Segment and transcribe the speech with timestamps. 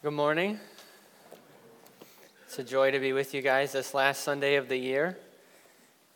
[0.00, 0.60] Good morning.
[2.46, 5.18] It's a joy to be with you guys this last Sunday of the year.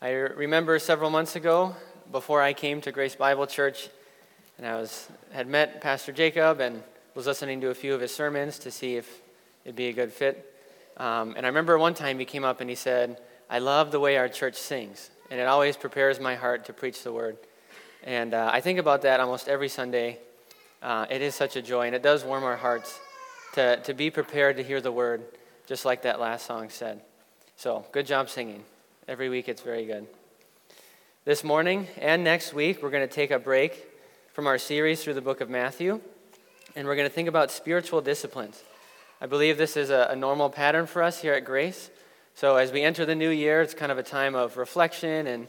[0.00, 1.74] I remember several months ago,
[2.12, 3.88] before I came to Grace Bible Church,
[4.56, 6.80] and I was had met Pastor Jacob and
[7.16, 9.20] was listening to a few of his sermons to see if
[9.64, 10.54] it'd be a good fit.
[10.96, 13.20] Um, and I remember one time he came up and he said,
[13.50, 17.02] "I love the way our church sings, and it always prepares my heart to preach
[17.02, 17.36] the word."
[18.04, 20.20] And uh, I think about that almost every Sunday.
[20.80, 23.00] Uh, it is such a joy, and it does warm our hearts
[23.52, 25.22] to, to be prepared to hear the word,
[25.66, 27.00] just like that last song said.
[27.56, 28.64] So, good job singing.
[29.06, 30.06] Every week it's very good.
[31.24, 33.88] This morning and next week, we're going to take a break
[34.32, 36.00] from our series through the book of Matthew,
[36.74, 38.62] and we're going to think about spiritual disciplines.
[39.20, 41.90] I believe this is a, a normal pattern for us here at Grace.
[42.34, 45.46] So, as we enter the new year, it's kind of a time of reflection and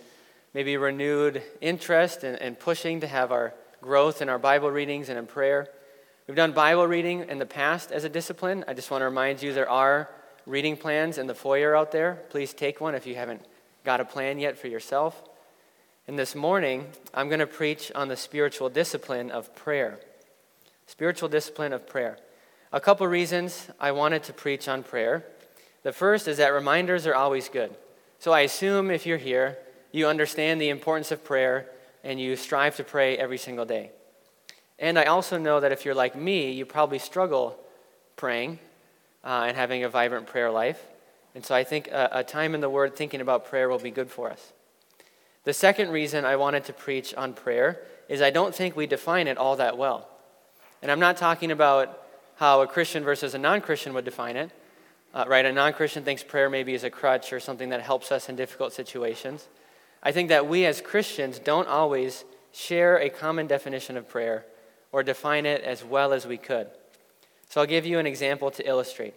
[0.53, 5.17] maybe renewed interest and, and pushing to have our growth in our Bible readings and
[5.17, 5.69] in prayer.
[6.25, 8.63] We've done Bible reading in the past as a discipline.
[8.65, 10.09] I just want to remind you there are
[10.45, 12.23] reading plans in the foyer out there.
[12.29, 13.41] Please take one if you haven't
[13.83, 15.21] got a plan yet for yourself.
[16.07, 19.99] And this morning, I'm going to preach on the spiritual discipline of prayer.
[20.87, 22.17] Spiritual discipline of prayer.
[22.71, 25.25] A couple reasons I wanted to preach on prayer.
[25.83, 27.75] The first is that reminders are always good.
[28.19, 29.57] So I assume if you're here,
[29.91, 31.69] you understand the importance of prayer
[32.01, 33.91] and you strive to pray every single day.
[34.83, 37.57] And I also know that if you're like me, you probably struggle
[38.17, 38.59] praying
[39.23, 40.85] uh, and having a vibrant prayer life.
[41.33, 43.91] And so I think a, a time in the Word thinking about prayer will be
[43.91, 44.51] good for us.
[45.45, 49.27] The second reason I wanted to preach on prayer is I don't think we define
[49.27, 50.09] it all that well.
[50.81, 52.03] And I'm not talking about
[52.35, 54.51] how a Christian versus a non Christian would define it.
[55.13, 55.45] Uh, right?
[55.45, 58.35] A non Christian thinks prayer maybe is a crutch or something that helps us in
[58.35, 59.47] difficult situations.
[60.03, 64.45] I think that we as Christians don't always share a common definition of prayer
[64.93, 66.67] or define it as well as we could.
[67.49, 69.15] So I'll give you an example to illustrate.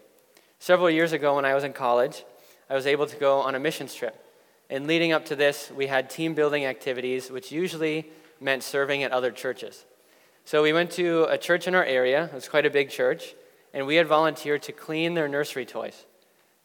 [0.58, 2.24] Several years ago, when I was in college,
[2.68, 4.20] I was able to go on a missions trip.
[4.68, 8.10] And leading up to this, we had team building activities, which usually
[8.40, 9.84] meant serving at other churches.
[10.44, 13.34] So we went to a church in our area, it was quite a big church,
[13.72, 16.04] and we had volunteered to clean their nursery toys.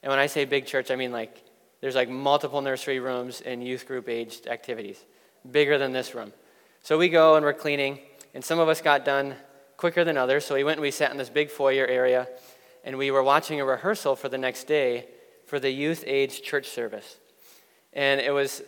[0.01, 1.43] And when I say big church, I mean like
[1.81, 5.03] there's like multiple nursery rooms and youth group aged activities,
[5.51, 6.31] bigger than this room.
[6.83, 7.99] So we go and we're cleaning,
[8.33, 9.35] and some of us got done
[9.77, 10.45] quicker than others.
[10.45, 12.27] So we went and we sat in this big foyer area,
[12.83, 15.07] and we were watching a rehearsal for the next day
[15.45, 17.17] for the youth age church service.
[17.93, 18.61] And it was,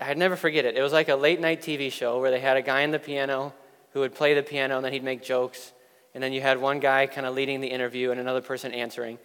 [0.00, 0.76] I'd never forget it.
[0.76, 2.98] It was like a late night TV show where they had a guy on the
[2.98, 3.52] piano
[3.92, 5.72] who would play the piano, and then he'd make jokes.
[6.14, 9.18] And then you had one guy kind of leading the interview and another person answering.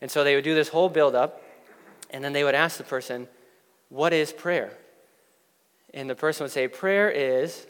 [0.00, 1.42] And so they would do this whole build up,
[2.10, 3.28] and then they would ask the person,
[3.88, 4.72] What is prayer?
[5.92, 7.66] And the person would say, Prayer is,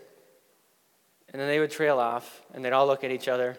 [1.32, 3.56] and then they would trail off, and they'd all look at each other.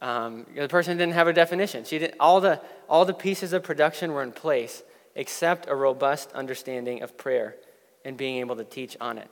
[0.00, 1.84] Um, the person didn't have a definition.
[1.84, 4.82] She did, all, the, all the pieces of production were in place,
[5.14, 7.56] except a robust understanding of prayer
[8.04, 9.28] and being able to teach on it.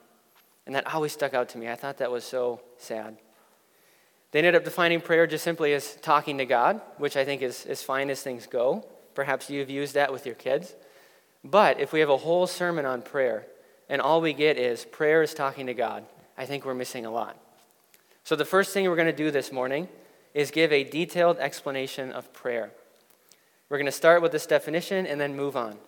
[0.67, 1.69] And that always stuck out to me.
[1.69, 3.17] I thought that was so sad.
[4.31, 7.65] They ended up defining prayer just simply as talking to God, which I think is
[7.65, 8.87] as fine as things go.
[9.15, 10.75] Perhaps you've used that with your kids.
[11.43, 13.47] But if we have a whole sermon on prayer
[13.89, 16.05] and all we get is prayer is talking to God,
[16.37, 17.41] I think we're missing a lot.
[18.29, 19.89] So, the first thing we're going to do this morning
[20.35, 22.73] is give a detailed explanation of prayer.
[23.71, 25.79] We're going to start with this definition and then move on.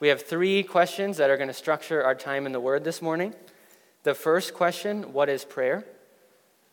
[0.00, 3.02] We have three questions that are going to structure our time in the Word this
[3.02, 3.34] morning.
[4.02, 5.84] The first question, what is prayer?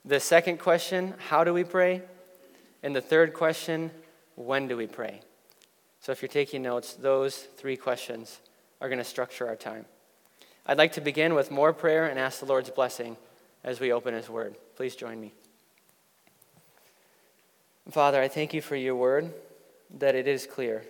[0.05, 2.03] The second question, how do we pray?
[2.81, 3.91] And the third question,
[4.35, 5.19] when do we pray?
[5.99, 8.39] So if you're taking notes, those three questions
[8.79, 9.87] are going to structure our time.
[10.65, 13.17] I'd like to begin with more prayer and ask the Lord's blessing
[13.63, 14.55] as we open His Word.
[14.75, 15.33] Please join me.
[17.89, 19.33] Father, I thank you for your Word,
[19.97, 20.83] that it is clear.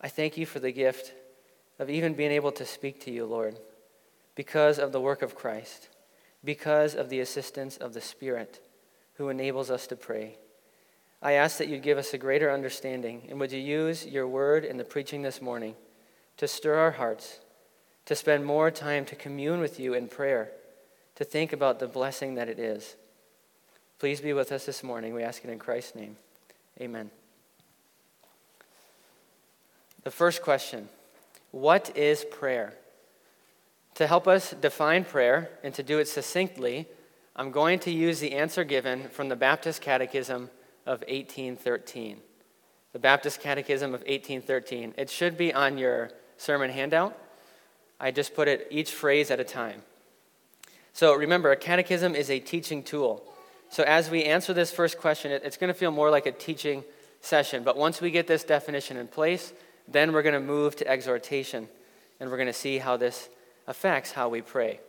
[0.00, 1.12] I thank you for the gift
[1.78, 3.58] of even being able to speak to you, Lord,
[4.34, 5.88] because of the work of Christ,
[6.44, 8.60] because of the assistance of the Spirit
[9.14, 10.36] who enables us to pray.
[11.22, 14.64] I ask that you give us a greater understanding, and would you use your word
[14.64, 15.76] in the preaching this morning
[16.36, 17.38] to stir our hearts,
[18.06, 20.50] to spend more time to commune with you in prayer
[21.16, 22.96] to think about the blessing that it is.
[23.98, 25.14] Please be with us this morning.
[25.14, 26.16] We ask it in Christ's name.
[26.80, 27.10] Amen.
[30.02, 30.88] The first question
[31.50, 32.74] What is prayer?
[33.96, 36.88] To help us define prayer and to do it succinctly,
[37.36, 40.50] I'm going to use the answer given from the Baptist Catechism
[40.86, 42.18] of 1813.
[42.92, 44.94] The Baptist Catechism of 1813.
[44.96, 47.16] It should be on your sermon handout.
[48.00, 49.82] I just put it each phrase at a time.
[50.92, 53.24] So remember, a catechism is a teaching tool.
[53.70, 56.84] So as we answer this first question, it's going to feel more like a teaching
[57.20, 57.62] session.
[57.62, 59.52] But once we get this definition in place,
[59.88, 61.68] then we're going to move to exhortation,
[62.20, 63.28] and we're going to see how this
[63.66, 64.80] affects how we pray.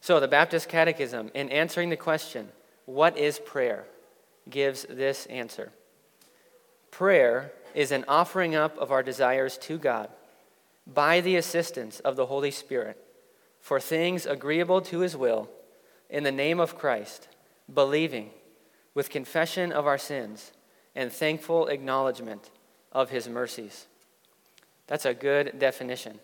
[0.00, 2.48] So, the Baptist Catechism, in answering the question,
[2.86, 3.84] What is prayer?
[4.48, 5.70] gives this answer
[6.90, 10.08] Prayer is an offering up of our desires to God
[10.86, 12.96] by the assistance of the Holy Spirit
[13.60, 15.48] for things agreeable to his will
[16.08, 17.28] in the name of Christ,
[17.72, 18.30] believing
[18.94, 20.52] with confession of our sins
[20.94, 22.50] and thankful acknowledgement
[22.92, 23.86] of his mercies.
[24.86, 26.18] That's a good definition.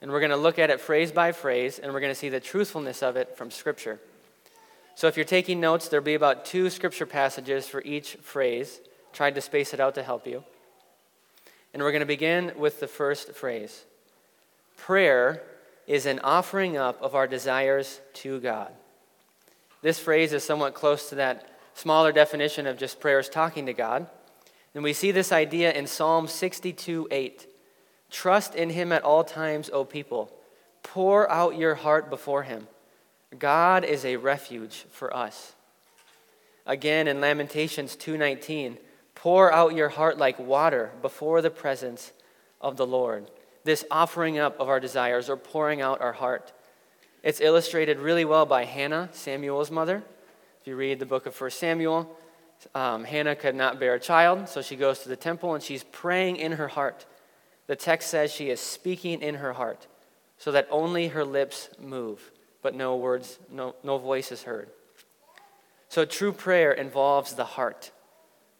[0.00, 2.28] And we're going to look at it phrase by phrase, and we're going to see
[2.28, 3.98] the truthfulness of it from Scripture.
[4.94, 8.80] So if you're taking notes, there'll be about two Scripture passages for each phrase.
[9.12, 10.44] Tried to space it out to help you.
[11.74, 13.84] And we're going to begin with the first phrase
[14.76, 15.42] Prayer
[15.86, 18.72] is an offering up of our desires to God.
[19.82, 24.06] This phrase is somewhat close to that smaller definition of just prayers talking to God.
[24.74, 27.46] And we see this idea in Psalm 62 8.
[28.10, 30.32] Trust in him at all times, O people.
[30.82, 32.68] Pour out your heart before him.
[33.38, 35.54] God is a refuge for us.
[36.66, 38.78] Again in Lamentations 2:19,
[39.14, 42.12] pour out your heart like water before the presence
[42.60, 43.30] of the Lord.
[43.66, 46.52] This offering up of our desires or pouring out our heart.
[47.24, 50.04] It's illustrated really well by Hannah, Samuel's mother.
[50.60, 52.16] If you read the book of 1 Samuel,
[52.76, 55.82] um, Hannah could not bear a child, so she goes to the temple and she's
[55.82, 57.06] praying in her heart.
[57.66, 59.88] The text says she is speaking in her heart,
[60.38, 62.30] so that only her lips move,
[62.62, 64.70] but no words, no, no voice is heard.
[65.88, 67.90] So true prayer involves the heart.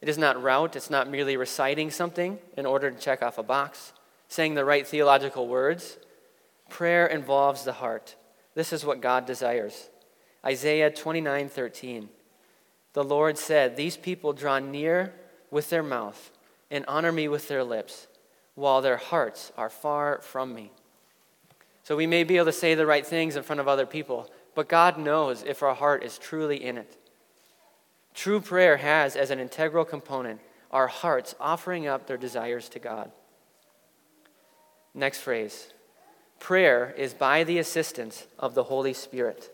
[0.01, 3.45] It is not route, it's not merely reciting something in order to check off a
[3.45, 3.93] box,
[4.29, 5.99] saying the right theological words.
[6.69, 8.17] Prayer involves the heart.
[8.55, 9.91] This is what God desires.
[10.45, 12.09] Isaiah 29 13.
[12.93, 15.13] The Lord said, These people draw near
[15.51, 16.31] with their mouth
[16.71, 18.07] and honor me with their lips,
[18.55, 20.73] while their hearts are far from me.
[21.83, 24.31] So we may be able to say the right things in front of other people,
[24.55, 26.97] but God knows if our heart is truly in it.
[28.15, 30.41] True prayer has as an integral component
[30.71, 33.13] our hearts offering up their desires to God.
[34.97, 35.69] Next phrase
[36.41, 39.53] prayer is by the assistance of the Holy Spirit.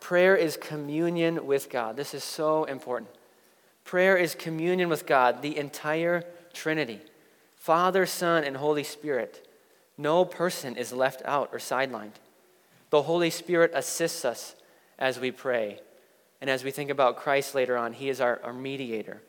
[0.00, 1.96] Prayer is communion with God.
[1.96, 3.10] This is so important.
[3.84, 7.00] Prayer is communion with God, the entire Trinity
[7.56, 9.48] Father, Son, and Holy Spirit.
[9.96, 12.18] No person is left out or sidelined.
[12.90, 14.56] The Holy Spirit assists us
[14.98, 15.80] as we pray.
[16.40, 19.22] And as we think about Christ later on, He is our, our mediator.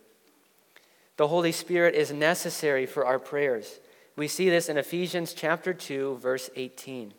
[1.18, 3.80] The Holy Spirit is necessary for our prayers.
[4.16, 7.14] We see this in Ephesians chapter 2, verse 18.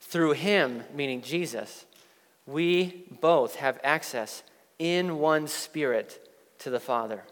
[0.00, 1.84] Through Him, meaning Jesus,
[2.46, 4.42] we both have access
[4.78, 6.26] in one spirit
[6.60, 7.24] to the Father.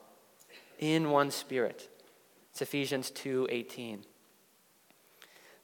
[0.79, 1.89] In one spirit.
[2.51, 4.05] It's Ephesians 2:18.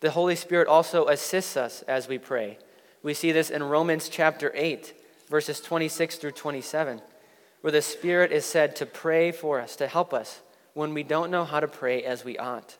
[0.01, 2.59] The Holy Spirit also assists us as we pray.
[3.03, 4.95] We see this in Romans chapter 8,
[5.29, 7.03] verses 26 through 27,
[7.61, 10.41] where the Spirit is said to pray for us, to help us
[10.75, 12.79] when we don't know how to pray as we ought.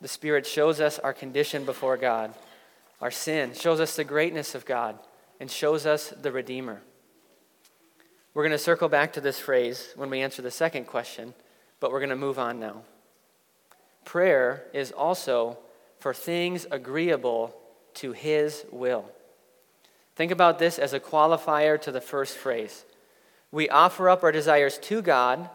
[0.00, 2.34] The Spirit shows us our condition before God
[3.00, 4.98] our sin, shows us the greatness of God,
[5.38, 6.82] and shows us the Redeemer.
[8.34, 11.34] We're going to circle back to this phrase when we answer the second question,
[11.80, 12.82] but we're going to move on now.
[14.04, 15.58] Prayer is also
[15.98, 17.54] for things agreeable
[17.94, 19.06] to His will.
[20.14, 22.84] Think about this as a qualifier to the first phrase.
[23.50, 25.48] We offer up our desires to God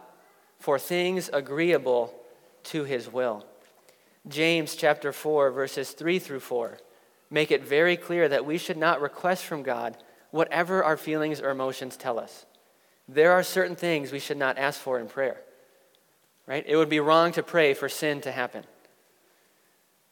[0.60, 2.14] for things agreeable
[2.64, 3.46] to His will.
[4.28, 6.80] James chapter 4, verses 3 through 4
[7.30, 9.98] make it very clear that we should not request from God
[10.32, 12.46] whatever our feelings or emotions tell us.
[13.08, 15.42] There are certain things we should not ask for in prayer.
[16.48, 16.64] Right?
[16.68, 18.64] It would be wrong to pray for sin to happen.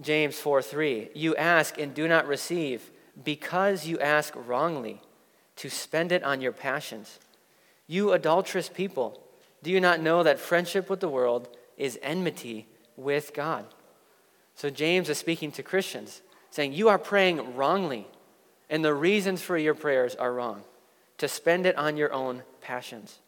[0.01, 1.09] James 4 3.
[1.13, 2.91] You ask and do not receive
[3.23, 5.01] because you ask wrongly
[5.57, 7.19] to spend it on your passions.
[7.87, 9.21] You adulterous people,
[9.61, 12.67] do you not know that friendship with the world is enmity
[12.97, 13.65] with God?
[14.55, 18.07] So James is speaking to Christians saying, You are praying wrongly,
[18.69, 20.63] and the reasons for your prayers are wrong,
[21.17, 23.19] to spend it on your own passions.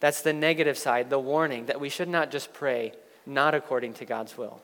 [0.00, 2.92] That's the negative side, the warning that we should not just pray
[3.26, 4.60] not according to God's will.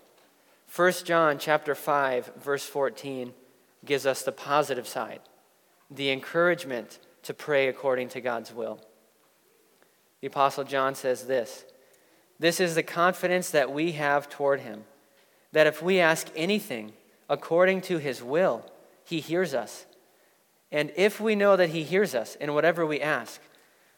[0.74, 3.32] 1 John chapter 5 verse 14
[3.84, 5.20] gives us the positive side,
[5.90, 8.80] the encouragement to pray according to God's will.
[10.20, 11.64] The apostle John says this,
[12.38, 14.84] this is the confidence that we have toward him
[15.52, 16.92] that if we ask anything
[17.28, 18.64] according to his will,
[19.04, 19.86] he hears us.
[20.72, 23.40] And if we know that he hears us in whatever we ask,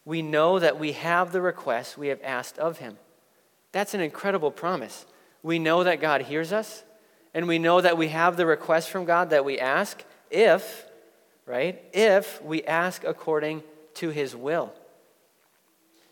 [0.04, 2.96] we know that we have the request we have asked of him.
[3.72, 5.06] That's an incredible promise.
[5.42, 6.82] We know that God hears us,
[7.34, 10.86] and we know that we have the request from God that we ask if,
[11.46, 13.62] right, if we ask according
[13.94, 14.72] to his will.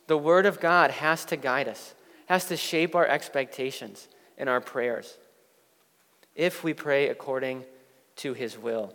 [0.07, 1.95] The Word of God has to guide us,
[2.27, 5.19] has to shape our expectations in our prayers
[6.41, 7.63] if we pray according
[8.17, 8.95] to his will.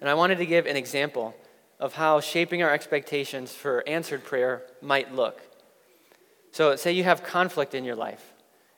[0.00, 1.36] And I wanted to give an example
[1.78, 5.42] of how shaping our expectations for answered prayer might look.
[6.50, 8.32] So, say you have conflict in your life,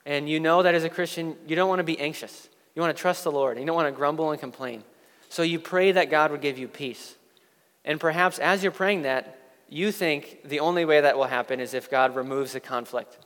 [0.04, 2.48] and you know that as a Christian, you don't want to be anxious.
[2.74, 3.56] You want to trust the Lord.
[3.56, 4.82] You don't want to grumble and complain.
[5.28, 7.14] So, you pray that God would give you peace.
[7.84, 11.72] And perhaps as you're praying that, you think the only way that will happen is
[11.72, 13.16] if God removes the conflict.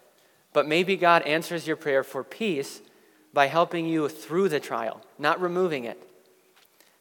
[0.52, 2.82] But maybe God answers your prayer for peace
[3.32, 6.02] by helping you through the trial, not removing it.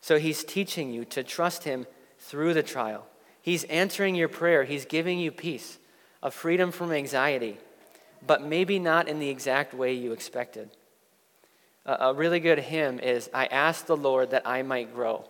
[0.02, 1.86] So he's teaching you to trust him
[2.20, 3.08] through the trial.
[3.42, 5.78] He's answering your prayer, he's giving you peace,
[6.22, 7.58] a freedom from anxiety,
[8.26, 10.70] but maybe not in the exact way you expected.
[11.86, 15.24] A, really good hymn is I ask the Lord that I might grow.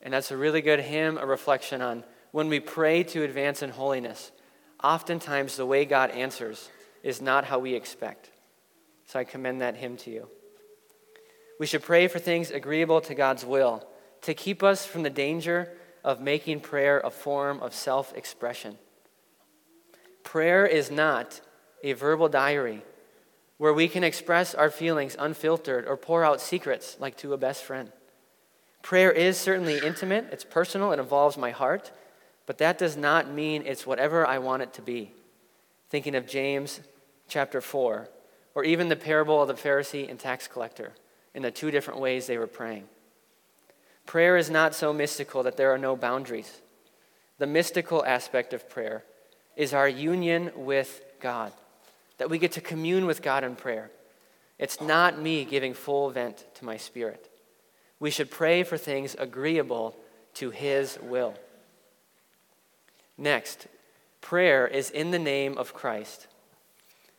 [0.00, 3.70] And that's a really good hymn, a reflection on when we pray to advance in
[3.70, 4.32] holiness,
[4.82, 6.70] oftentimes the way God answers
[7.02, 8.30] is not how we expect.
[9.08, 10.28] So I commend that hymn to you.
[11.58, 13.88] We should pray for things agreeable to God's will,
[14.22, 15.72] to keep us from the danger
[16.04, 18.76] of making prayer a form of self expression.
[20.24, 21.40] Prayer is not
[21.82, 22.82] a verbal diary
[23.56, 27.64] where we can express our feelings unfiltered or pour out secrets like to a best
[27.64, 27.90] friend.
[28.82, 31.90] Prayer is certainly intimate, it's personal, it involves my heart,
[32.44, 35.12] but that does not mean it's whatever I want it to be.
[35.88, 36.80] Thinking of James
[37.26, 38.08] chapter 4,
[38.58, 40.90] or even the parable of the Pharisee and tax collector
[41.32, 42.82] in the two different ways they were praying.
[44.04, 46.60] Prayer is not so mystical that there are no boundaries.
[47.38, 49.04] The mystical aspect of prayer
[49.54, 51.52] is our union with God,
[52.16, 53.92] that we get to commune with God in prayer.
[54.58, 57.30] It's not me giving full vent to my spirit.
[58.00, 59.94] We should pray for things agreeable
[60.34, 61.34] to His will.
[63.16, 63.68] Next,
[64.20, 66.26] prayer is in the name of Christ.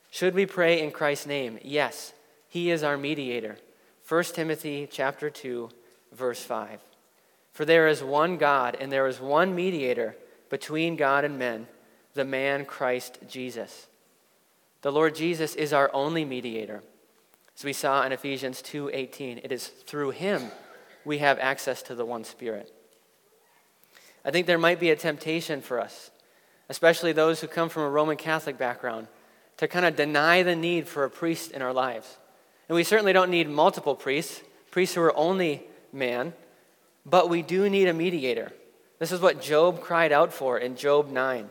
[0.10, 1.60] Should we pray in Christ's name?
[1.64, 2.14] Yes,
[2.48, 3.58] He is our mediator.
[4.08, 5.70] 1 Timothy chapter 2,
[6.14, 6.80] verse 5.
[7.54, 10.16] For there is one God, and there is one mediator
[10.50, 11.68] between God and men,
[12.14, 13.88] the man Christ Jesus.
[14.82, 16.82] The Lord Jesus is our only mediator.
[17.56, 20.52] As we saw in Ephesians 2:18, it is through him
[21.04, 22.74] we have access to the one Spirit.
[24.24, 26.12] I think there might be a temptation for us,
[26.70, 29.08] especially those who come from a Roman Catholic background,
[29.60, 32.18] to kind of deny the need for a priest in our lives.
[32.70, 36.32] And we certainly don't need multiple priests, priests who are only man,
[37.06, 38.54] but we do need a mediator.
[39.00, 41.50] This is what Job cried out for in Job 9.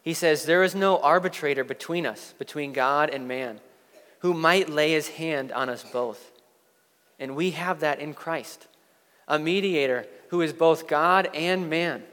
[0.00, 3.60] He says, There is no arbitrator between us, between God and man,
[4.20, 6.32] who might lay his hand on us both.
[7.18, 8.66] And we have that in Christ,
[9.28, 12.04] a mediator who is both God and man.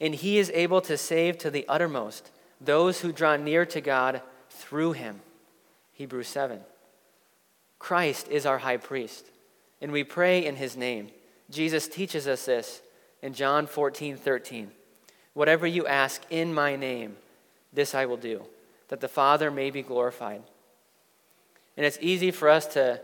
[0.00, 4.20] And he is able to save to the uttermost those who draw near to God
[4.50, 5.20] through him.
[5.92, 6.60] Hebrews 7.
[7.78, 9.26] Christ is our high priest,
[9.80, 11.10] and we pray in his name.
[11.50, 12.82] Jesus teaches us this
[13.22, 14.70] in John 14, 13.
[15.34, 17.16] Whatever you ask in my name,
[17.72, 18.42] this I will do,
[18.88, 20.42] that the Father may be glorified.
[21.76, 23.00] And it's easy for us to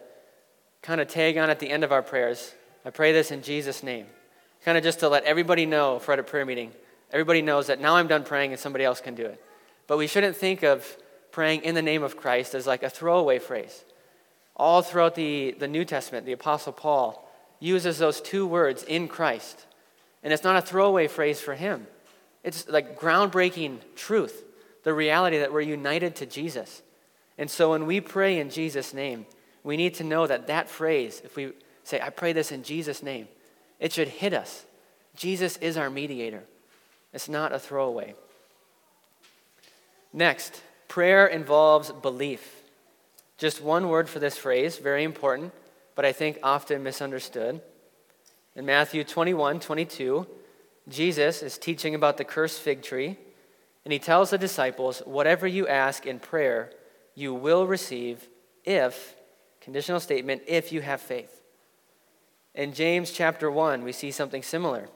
[0.83, 2.55] kind of tag on at the end of our prayers.
[2.85, 4.07] I pray this in Jesus' name.
[4.65, 6.73] Kind of just to let everybody know for at a prayer meeting.
[7.13, 9.43] Everybody knows that now I'm done praying and somebody else can do it.
[9.87, 10.97] But we shouldn't think of
[11.35, 13.85] praying in the name of Christ as like a throwaway phrase.
[14.55, 19.67] All throughout the, the New Testament, the Apostle Paul uses those two words, in Christ.
[20.23, 21.89] And it's not a throwaway phrase for him,
[22.45, 24.45] it's like groundbreaking truth,
[24.85, 26.83] the reality that we're united to Jesus.
[27.37, 29.27] And so when we pray in Jesus' name,
[29.65, 31.51] we need to know that that phrase, if we
[31.83, 33.27] say, I pray this in Jesus' name,
[33.81, 34.67] it should hit us.
[35.17, 36.45] Jesus is our mediator.
[37.13, 38.15] It's not a throwaway.
[40.13, 40.63] Next,
[40.95, 42.63] prayer involves belief.
[43.37, 45.53] Just one word for this phrase, very important
[45.97, 47.61] but I think often misunderstood.
[48.55, 50.25] In Matthew 21 22,
[50.89, 53.19] Jesus is teaching about the cursed fig tree,
[53.85, 56.71] and he tells the disciples, Whatever you ask in prayer,
[57.17, 58.29] you will receive
[58.65, 59.17] if,
[59.61, 61.43] conditional statement, if you have faith.
[62.55, 64.89] In James chapter 1, we see something similar.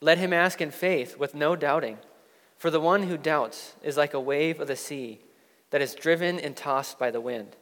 [0.00, 1.98] Let him ask in faith with no doubting,
[2.64, 5.20] for the one who doubts is like a wave of the sea
[5.68, 7.56] that is driven and tossed by the wind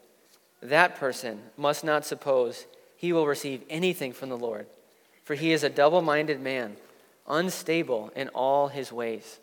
[0.62, 2.66] that person must not suppose
[2.96, 4.64] he will receive anything from the Lord,
[5.24, 6.76] for he is a double minded man,
[7.26, 9.40] unstable in all his ways.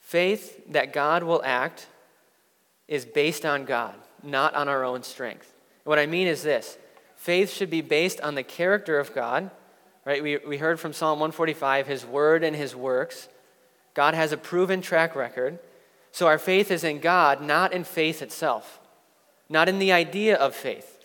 [0.00, 1.86] Faith that God will act
[2.88, 5.52] is based on God, not on our own strength.
[5.84, 6.78] What I mean is this
[7.14, 9.50] faith should be based on the character of God,
[10.06, 10.22] right?
[10.22, 13.28] We, we heard from Psalm 145 his word and his works.
[13.94, 15.58] God has a proven track record.
[16.12, 18.80] So our faith is in God, not in faith itself,
[19.48, 20.98] not in the idea of faith.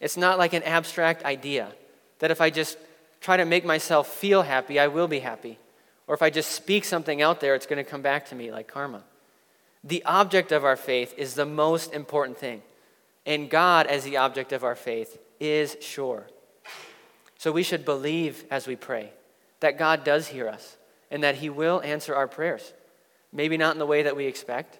[0.00, 1.72] It's not like an abstract idea
[2.20, 2.78] that if I just
[3.20, 5.58] try to make myself feel happy, I will be happy.
[6.06, 8.50] Or if I just speak something out there, it's going to come back to me
[8.50, 9.02] like karma.
[9.84, 12.62] The object of our faith is the most important thing.
[13.26, 16.26] And God, as the object of our faith, is sure.
[17.38, 19.10] So we should believe as we pray
[19.60, 20.76] that God does hear us
[21.10, 22.72] and that He will answer our prayers.
[23.32, 24.78] Maybe not in the way that we expect,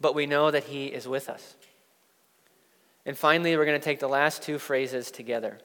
[0.00, 1.54] but we know that He is with us.
[3.04, 5.58] And finally, we're going to take the last two phrases together.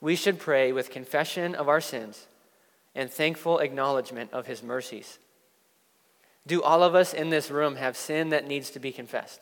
[0.00, 2.26] We should pray with confession of our sins
[2.94, 5.18] and thankful acknowledgement of His mercies.
[6.46, 9.40] Do all of us in this room have sin that needs to be confessed?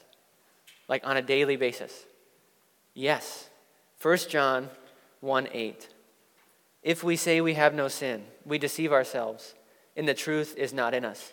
[0.88, 2.04] Like on a daily basis?
[2.94, 3.48] Yes.
[4.02, 4.68] 1 John
[5.20, 5.88] 1 8.
[6.82, 9.54] If we say we have no sin, we deceive ourselves,
[9.98, 11.32] and the truth is not in us.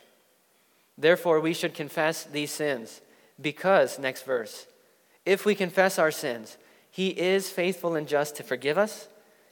[0.97, 2.99] Therefore, we should confess these sins
[3.39, 4.65] because, next verse,
[5.23, 6.57] if we confess our sins,
[6.89, 9.07] he is faithful and just to forgive us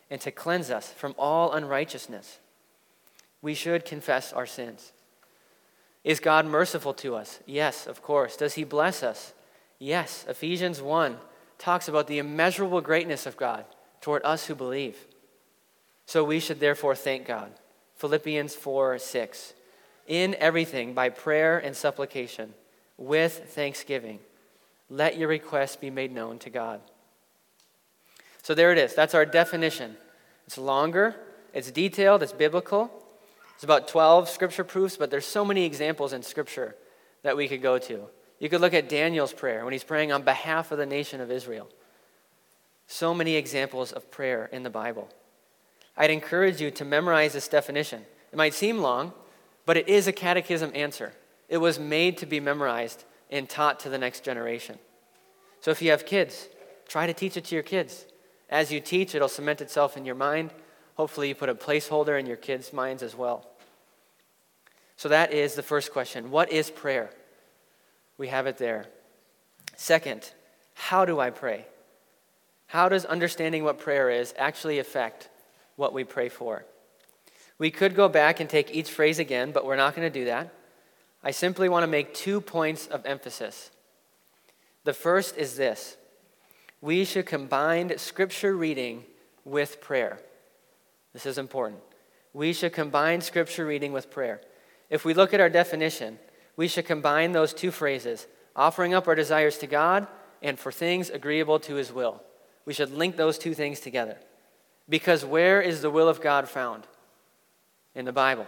[0.09, 2.39] and to cleanse us from all unrighteousness.
[3.41, 4.93] We should confess our sins.
[6.03, 7.39] Is God merciful to us?
[7.45, 8.35] Yes, of course.
[8.35, 9.33] Does he bless us?
[9.77, 10.25] Yes.
[10.27, 11.17] Ephesians 1
[11.59, 13.65] talks about the immeasurable greatness of God
[14.01, 14.97] toward us who believe.
[16.07, 17.51] So we should therefore thank God.
[17.95, 19.53] Philippians 4 6
[20.07, 22.53] in everything by prayer and supplication
[22.97, 24.19] with thanksgiving.
[24.89, 26.81] Let your requests be made known to God.
[28.41, 28.93] So there it is.
[28.93, 29.95] That's our definition.
[30.45, 31.15] It's longer,
[31.53, 32.91] it's detailed, it's biblical.
[33.55, 36.75] It's about 12 scripture proofs, but there's so many examples in scripture
[37.21, 38.07] that we could go to.
[38.39, 41.31] You could look at Daniel's prayer when he's praying on behalf of the nation of
[41.31, 41.69] Israel.
[42.87, 45.07] So many examples of prayer in the Bible.
[45.95, 48.03] I'd encourage you to memorize this definition.
[48.31, 49.13] It might seem long,
[49.65, 51.13] but it is a catechism answer.
[51.49, 54.79] It was made to be memorized and taught to the next generation.
[55.61, 56.47] So if you have kids,
[56.87, 58.05] try to teach it to your kids.
[58.49, 60.51] As you teach, it'll cement itself in your mind.
[60.95, 63.47] Hopefully, you put a placeholder in your kids' minds as well.
[64.95, 67.09] So that is the first question What is prayer?
[68.17, 68.85] We have it there.
[69.75, 70.31] Second,
[70.75, 71.65] how do I pray?
[72.67, 75.29] How does understanding what prayer is actually affect
[75.75, 76.65] what we pray for?
[77.57, 80.25] We could go back and take each phrase again, but we're not going to do
[80.25, 80.53] that.
[81.23, 83.71] I simply want to make two points of emphasis.
[84.83, 85.97] The first is this
[86.81, 89.05] we should combine scripture reading
[89.45, 90.19] with prayer.
[91.13, 91.79] This is important.
[92.33, 94.41] We should combine scripture reading with prayer.
[94.89, 96.19] If we look at our definition,
[96.57, 100.07] we should combine those two phrases offering up our desires to God
[100.41, 102.21] and for things agreeable to his will.
[102.65, 104.17] We should link those two things together.
[104.87, 106.87] Because where is the will of God found?
[107.95, 108.45] in the Bible.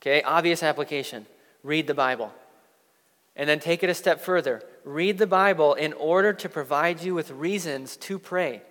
[0.00, 1.26] Okay, obvious application.
[1.62, 2.32] Read the Bible.
[3.34, 4.62] And then take it a step further.
[4.84, 8.62] Read the Bible in order to provide you with reasons to pray.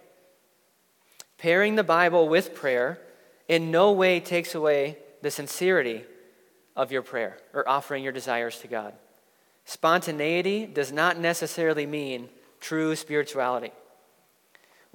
[1.37, 2.99] Pairing the Bible with prayer
[3.47, 6.03] in no way takes away the sincerity
[6.75, 8.93] of your prayer or offering your desires to God.
[9.65, 12.29] Spontaneity does not necessarily mean
[12.59, 13.71] true spirituality.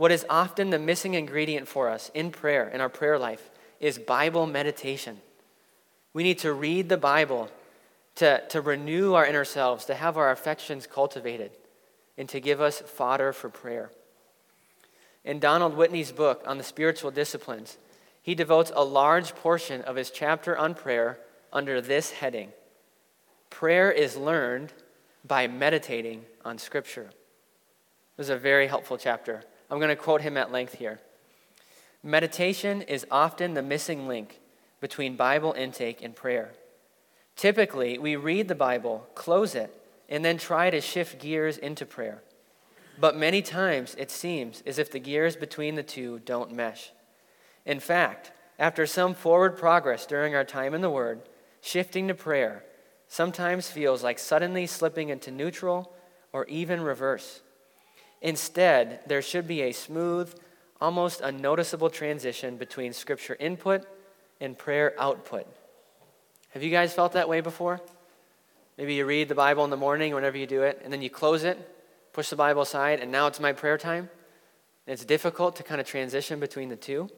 [0.01, 3.99] What is often the missing ingredient for us in prayer, in our prayer life, is
[3.99, 5.19] Bible meditation.
[6.15, 7.51] We need to read the Bible
[8.15, 11.51] to, to renew our inner selves, to have our affections cultivated,
[12.17, 13.91] and to give us fodder for prayer.
[15.23, 17.77] In Donald Whitney's book on the spiritual disciplines,
[18.23, 21.19] he devotes a large portion of his chapter on prayer
[21.53, 22.53] under this heading
[23.51, 24.73] Prayer is learned
[25.27, 27.11] by meditating on Scripture.
[28.17, 29.43] This is a very helpful chapter.
[29.71, 31.01] I'm going to quote him at length here.
[32.03, 34.41] Meditation is often the missing link
[34.81, 36.53] between Bible intake and prayer.
[37.37, 39.75] Typically, we read the Bible, close it,
[40.09, 42.23] and then try to shift gears into prayer.
[42.99, 46.91] But many times it seems as if the gears between the two don't mesh.
[47.65, 51.23] In fact, after some forward progress during our time in the Word,
[51.61, 52.65] shifting to prayer
[53.09, 55.93] sometimes feels like suddenly slipping into neutral
[56.33, 57.41] or even reverse.
[58.23, 60.33] Instead, there should be a smooth,
[60.81, 63.87] almost unnoticeable transition between scripture input
[64.41, 65.47] and prayer output.
[66.51, 67.81] Have you guys felt that way before?
[68.77, 71.11] Maybe you read the Bible in the morning whenever you do it, and then you
[71.11, 71.59] close it,
[72.13, 74.09] push the Bible aside, and now it's my prayer time.
[74.87, 77.09] It's difficult to kind of transition between the two.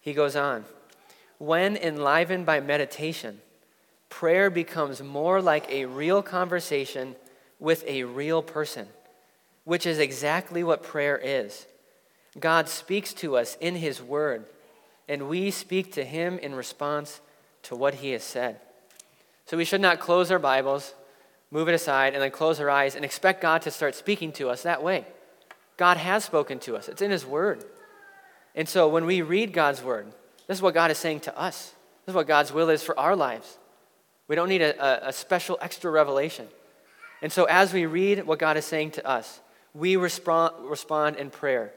[0.00, 0.64] He goes on
[1.38, 3.40] When enlivened by meditation,
[4.08, 7.16] prayer becomes more like a real conversation
[7.58, 8.88] with a real person,
[9.70, 11.64] which is exactly what prayer is.
[12.40, 14.46] God speaks to us in His Word,
[15.08, 17.20] and we speak to Him in response
[17.62, 18.58] to what He has said.
[19.46, 20.92] So we should not close our Bibles,
[21.52, 24.50] move it aside, and then close our eyes and expect God to start speaking to
[24.50, 25.06] us that way.
[25.76, 27.64] God has spoken to us, it's in His Word.
[28.56, 30.08] And so when we read God's Word,
[30.48, 31.74] this is what God is saying to us.
[32.06, 33.56] This is what God's will is for our lives.
[34.26, 36.48] We don't need a, a, special extra revelation.
[37.22, 39.38] And so as we read what God is saying to us,
[39.74, 41.72] we respond, respond in prayer.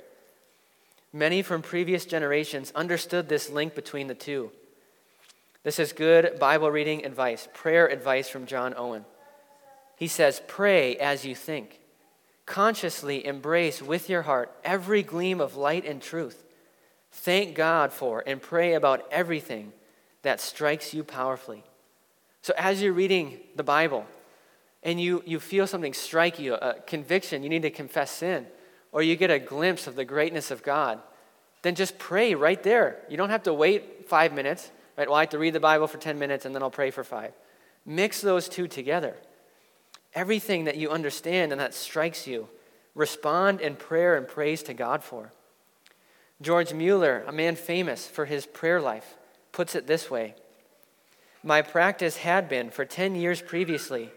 [1.12, 4.52] Many from previous generations understood this link between the two.
[5.64, 9.06] This is good Bible reading advice, prayer advice from John Owen.
[9.96, 11.80] He says, Pray as you think.
[12.46, 16.44] Consciously embrace with your heart every gleam of light and truth.
[17.12, 19.72] Thank God for and pray about everything
[20.24, 21.64] that strikes you powerfully.
[22.42, 24.06] So, as you're reading the Bible
[24.84, 28.46] and you, you feel something strike you, a conviction, you need to confess sin,
[28.92, 31.00] or you get a glimpse of the greatness of God,
[31.62, 33.00] then just pray right there.
[33.10, 35.08] You don't have to wait five minutes, right?
[35.08, 37.04] Well, I have to read the Bible for 10 minutes and then I'll pray for
[37.04, 37.32] five.
[37.86, 39.16] Mix those two together.
[40.14, 42.50] Everything that you understand and that strikes you,
[42.94, 45.32] respond in prayer and praise to God for.
[46.42, 49.18] George Mueller, a man famous for his prayer life,
[49.54, 50.36] puts it this way
[51.42, 54.12] My practice had been for 10 years previously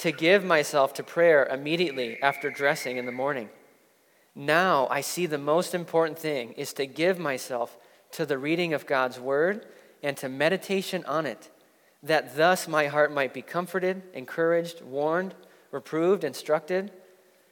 [0.00, 3.50] to give myself to prayer immediately after dressing in the morning.
[4.34, 7.76] Now I see the most important thing is to give myself
[8.12, 9.66] to the reading of God's word
[10.02, 11.50] and to meditation on it,
[12.02, 15.34] that thus my heart might be comforted, encouraged, warned,
[15.70, 16.90] reproved, instructed,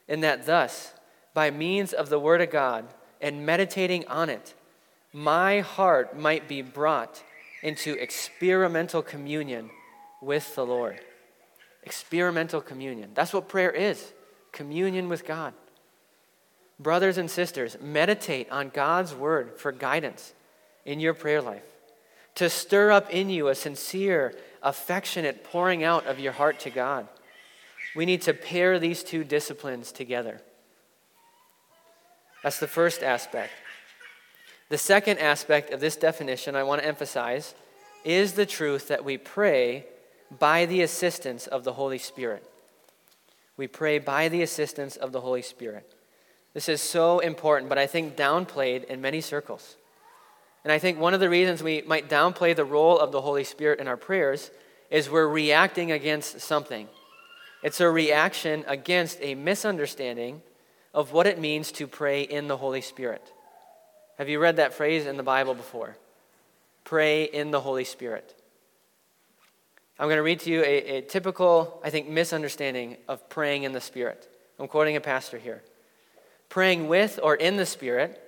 [0.09, 0.95] and that thus,
[1.35, 2.87] by means of the word of God,
[3.21, 4.55] and meditating on it,
[5.13, 7.23] my heart might be brought
[7.63, 9.69] into experimental communion
[10.23, 11.01] with the Lord.
[11.83, 13.11] Experimental communion.
[13.14, 14.12] That's what prayer is
[14.53, 15.55] communion with God.
[16.81, 20.33] Brothers and sisters, meditate on God's word for guidance
[20.85, 21.64] in your prayer life,
[22.37, 27.09] to stir up in you a sincere, affectionate pouring out of your heart to God.
[27.97, 30.41] We need to pair these two disciplines together.
[32.43, 33.51] That's the first aspect.
[34.69, 37.55] The second aspect of this definition I want to emphasize
[38.05, 39.87] is the truth that we pray
[40.37, 42.45] by the assistance of the Holy Spirit.
[43.57, 45.95] We pray by the assistance of the Holy Spirit.
[46.55, 49.77] This is so important, but I think downplayed in many circles.
[50.64, 53.45] And I think one of the reasons we might downplay the role of the Holy
[53.45, 54.51] Spirit in our prayers
[54.91, 56.88] is we're reacting against something.
[57.62, 60.43] It's a reaction against a misunderstanding
[60.95, 63.33] of what it means to pray in the Holy Spirit.
[64.19, 65.97] Have you read that phrase in the Bible before?
[66.85, 68.35] Pray in the Holy Spirit.
[69.99, 73.73] I'm going to read to you a, a, typical, I think, misunderstanding of praying in
[73.73, 74.29] the Spirit.
[74.59, 75.63] I'm quoting a pastor here.
[76.49, 78.23] Praying with or in the Spirit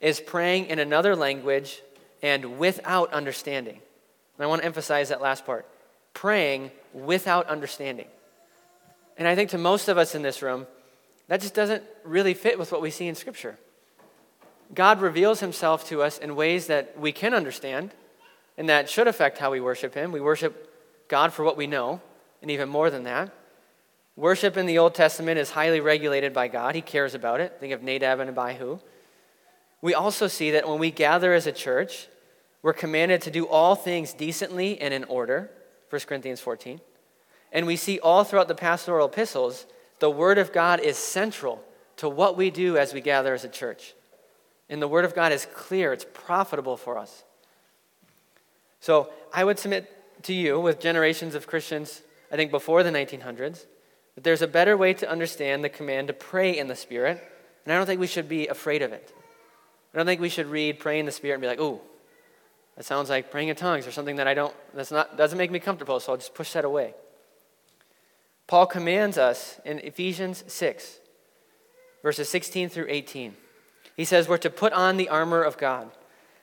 [0.00, 1.82] is praying in another language
[2.22, 3.74] and without understanding.
[3.74, 5.66] And I want to emphasize that last part
[6.14, 8.06] praying without understanding.
[9.18, 10.66] And I think to most of us in this room,
[11.28, 13.58] that just doesn't really fit with what we see in Scripture.
[14.74, 17.92] God reveals himself to us in ways that we can understand
[18.56, 20.10] and that should affect how we worship him.
[20.10, 20.72] We worship
[21.08, 22.00] God for what we know,
[22.42, 23.32] and even more than that.
[24.16, 26.74] Worship in the Old Testament is highly regulated by God.
[26.74, 27.58] He cares about it.
[27.60, 28.78] Think of Nadab and Abihu.
[29.82, 32.08] We also see that when we gather as a church,
[32.62, 35.50] we're commanded to do all things decently and in order,
[35.90, 36.80] 1 Corinthians 14.
[37.52, 39.66] And we see all throughout the pastoral epistles
[39.98, 41.62] the Word of God is central
[41.96, 43.94] to what we do as we gather as a church.
[44.68, 47.24] And the Word of God is clear, it's profitable for us.
[48.80, 49.90] So I would submit
[50.26, 53.66] to you, with generations of Christians, I think before the 1900s,
[54.14, 57.22] that there's a better way to understand the command to pray in the Spirit,
[57.64, 59.12] and I don't think we should be afraid of it.
[59.92, 61.80] I don't think we should read pray in the Spirit and be like, ooh,
[62.76, 65.50] that sounds like praying in tongues or something that I don't, that's not, doesn't make
[65.50, 66.94] me comfortable, so I'll just push that away.
[68.46, 70.98] Paul commands us in Ephesians 6,
[72.02, 73.34] verses 16 through 18.
[73.96, 75.90] He says, We're to put on the armor of God,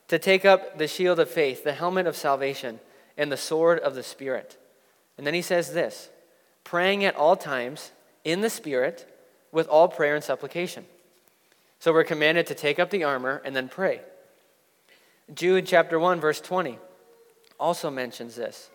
[0.08, 2.80] to take up the shield of faith, the helmet of salvation,
[3.18, 4.58] and the sword of the Spirit.
[5.18, 6.10] And then he says this
[6.64, 7.92] praying at all times
[8.24, 9.10] in the Spirit
[9.52, 10.86] with all prayer and supplication.
[11.80, 14.02] So we're commanded to take up the armor and then pray.
[15.34, 16.80] Jude chapter 1, verse 20
[17.60, 18.70] also mentions this.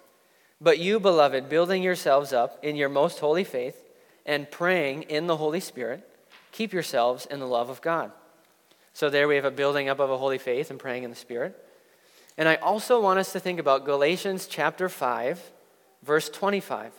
[0.60, 3.76] But you, beloved, building yourselves up in your most holy faith
[4.26, 6.08] and praying in the Holy Spirit,
[6.52, 8.12] keep yourselves in the love of God.
[8.92, 11.16] So there we have a building up of a holy faith and praying in the
[11.16, 11.56] Spirit.
[12.38, 15.42] And I also want us to think about Galatians chapter 5,
[16.04, 16.92] verse 25.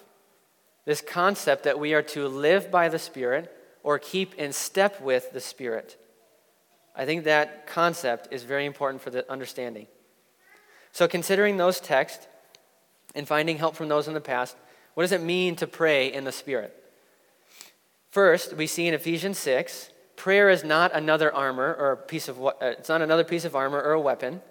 [0.84, 3.50] This concept that we are to live by the Spirit
[3.82, 5.98] or keep in step with the Spirit.
[6.94, 9.88] I think that concept is very important for the understanding.
[10.92, 12.28] So, considering those texts
[13.16, 14.58] and finding help from those in the past,
[14.96, 16.76] what does it mean to pray in the Spirit?
[18.10, 22.44] First, we see in Ephesians 6, prayer is not another armor or a piece of
[22.44, 24.42] uh, it's not another piece of armor or a weapon.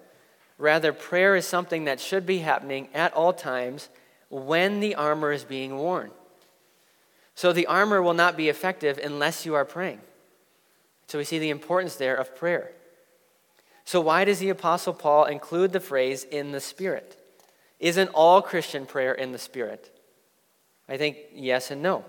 [0.59, 3.89] Rather, prayer is something that should be happening at all times
[4.29, 6.11] when the armor is being worn.
[7.33, 10.01] So the armor will not be effective unless you are praying.
[11.07, 12.71] So we see the importance there of prayer.
[13.85, 17.17] So, why does the Apostle Paul include the phrase in the Spirit?
[17.79, 19.89] Isn't all Christian prayer in the Spirit?
[20.87, 22.05] I think yes and no.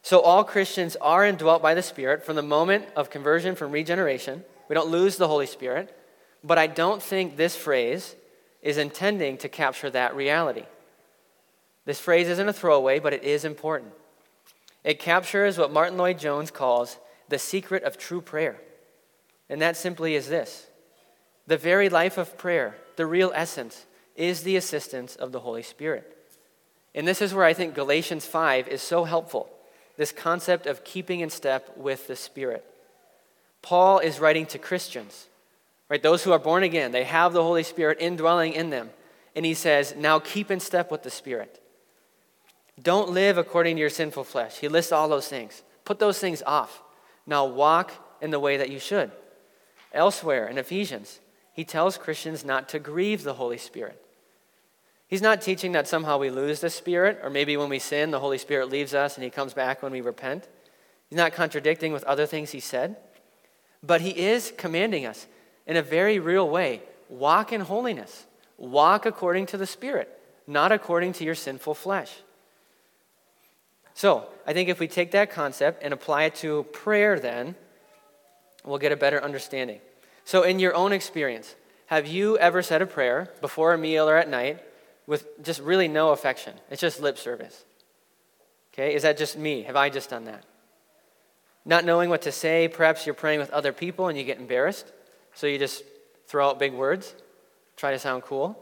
[0.00, 4.42] So, all Christians are indwelt by the Spirit from the moment of conversion from regeneration.
[4.70, 5.94] We don't lose the Holy Spirit.
[6.44, 8.16] But I don't think this phrase
[8.62, 10.64] is intending to capture that reality.
[11.84, 13.92] This phrase isn't a throwaway, but it is important.
[14.84, 18.60] It captures what Martyn Lloyd-Jones calls the secret of true prayer.
[19.48, 20.66] And that simply is this
[21.46, 26.16] the very life of prayer, the real essence, is the assistance of the Holy Spirit.
[26.94, 29.48] And this is where I think Galatians 5 is so helpful
[29.96, 32.64] this concept of keeping in step with the Spirit.
[33.60, 35.28] Paul is writing to Christians,
[35.92, 36.02] right?
[36.02, 38.88] Those who are born again, they have the Holy Spirit indwelling in them.
[39.36, 41.62] And he says, now keep in step with the Spirit.
[42.80, 44.56] Don't live according to your sinful flesh.
[44.56, 45.62] He lists all those things.
[45.84, 46.82] Put those things off.
[47.26, 49.10] Now walk in the way that you should.
[49.92, 51.20] Elsewhere in Ephesians,
[51.52, 54.02] he tells Christians not to grieve the Holy Spirit.
[55.08, 58.20] He's not teaching that somehow we lose the Spirit, or maybe when we sin, the
[58.20, 60.48] Holy Spirit leaves us and he comes back when we repent.
[61.10, 62.96] He's not contradicting with other things he said.
[63.82, 65.26] But he is commanding us
[65.66, 70.08] in a very real way walk in holiness, walk according to the Spirit,
[70.46, 72.10] not according to your sinful flesh.
[73.94, 77.54] So, I think if we take that concept and apply it to prayer, then
[78.64, 79.80] we'll get a better understanding.
[80.24, 81.54] So, in your own experience,
[81.86, 84.62] have you ever said a prayer before a meal or at night
[85.06, 86.54] with just really no affection?
[86.70, 87.64] It's just lip service.
[88.72, 89.64] Okay, is that just me?
[89.64, 90.44] Have I just done that?
[91.64, 94.90] Not knowing what to say, perhaps you're praying with other people and you get embarrassed,
[95.34, 95.82] so you just
[96.26, 97.14] throw out big words,
[97.76, 98.58] try to sound cool.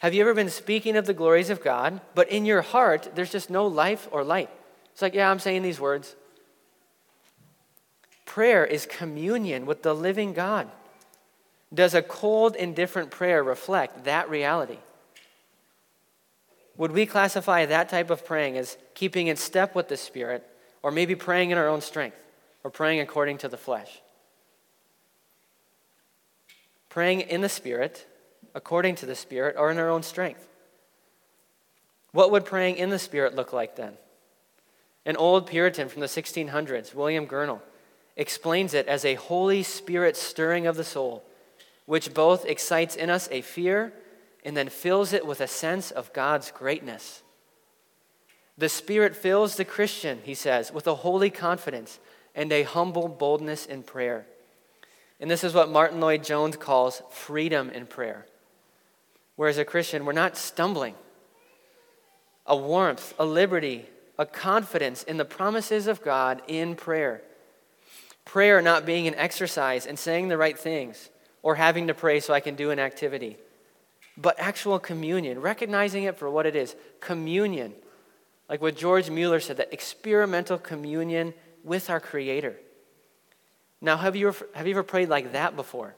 [0.00, 3.32] Have you ever been speaking of the glories of God, but in your heart, there's
[3.32, 4.50] just no life or light?
[4.92, 6.14] It's like, yeah, I'm saying these words.
[8.24, 10.70] Prayer is communion with the living God.
[11.72, 14.78] Does a cold, indifferent prayer reflect that reality?
[16.76, 20.46] Would we classify that type of praying as keeping in step with the Spirit,
[20.82, 22.16] or maybe praying in our own strength,
[22.62, 24.00] or praying according to the flesh?
[26.88, 28.06] Praying in the Spirit
[28.54, 30.48] according to the Spirit or in our own strength.
[32.12, 33.94] What would praying in the Spirit look like then?
[35.04, 37.60] An old Puritan from the 1600s, William Gurnall,
[38.16, 41.22] explains it as a Holy Spirit stirring of the soul,
[41.86, 43.92] which both excites in us a fear
[44.44, 47.22] and then fills it with a sense of God's greatness.
[48.56, 52.00] The Spirit fills the Christian, he says, with a holy confidence
[52.34, 54.26] and a humble boldness in prayer.
[55.20, 58.26] And this is what Martyn Lloyd-Jones calls freedom in prayer.
[59.36, 60.94] Whereas a Christian, we're not stumbling.
[62.46, 63.86] A warmth, a liberty,
[64.18, 67.22] a confidence in the promises of God in prayer.
[68.24, 71.10] Prayer not being an exercise and saying the right things
[71.42, 73.36] or having to pray so I can do an activity,
[74.16, 77.72] but actual communion, recognizing it for what it is communion.
[78.48, 82.56] Like what George Mueller said, that experimental communion with our Creator.
[83.80, 85.94] Now, have you, ever, have you ever prayed like that before?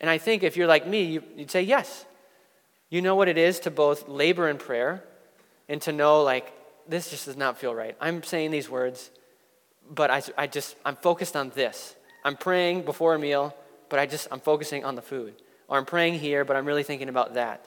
[0.00, 2.04] And I think if you're like me, you, would say yes.
[2.90, 5.04] You know what it is to both labor in prayer
[5.68, 6.52] and to know, like,
[6.88, 7.96] this just does not feel right.
[8.00, 9.10] I'm saying these words,
[9.88, 11.94] but I, I just, I'm focused on this.
[12.24, 13.56] I'm praying before a meal,
[13.88, 15.34] but I just, I'm focusing on the food.
[15.68, 17.66] Or I'm praying here, but I'm really thinking about that.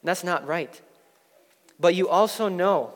[0.00, 0.80] And that's not right.
[1.80, 2.94] But you also know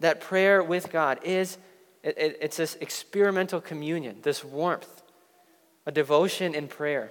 [0.00, 1.58] that prayer with God is,
[2.02, 4.97] it, it, it's this experimental communion, this warmth,
[5.88, 7.10] a devotion in prayer.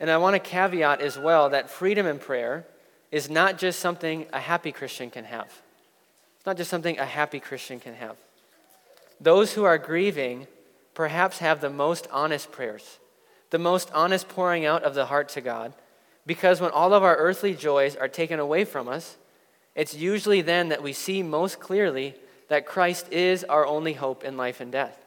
[0.00, 2.66] And I want to caveat as well that freedom in prayer
[3.12, 5.46] is not just something a happy Christian can have.
[6.36, 8.16] It's not just something a happy Christian can have.
[9.20, 10.48] Those who are grieving
[10.92, 12.98] perhaps have the most honest prayers,
[13.50, 15.72] the most honest pouring out of the heart to God,
[16.26, 19.16] because when all of our earthly joys are taken away from us,
[19.76, 22.16] it's usually then that we see most clearly
[22.48, 24.98] that Christ is our only hope in life and death.